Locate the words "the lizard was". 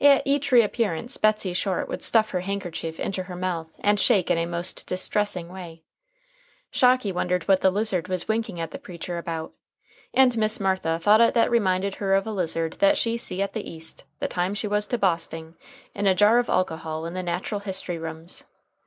7.60-8.26